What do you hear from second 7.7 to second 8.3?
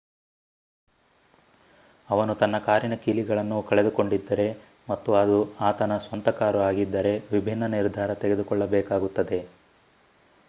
ನಿರ್ಧಾರ